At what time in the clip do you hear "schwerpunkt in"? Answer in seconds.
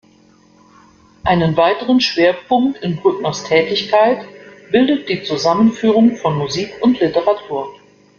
2.01-2.95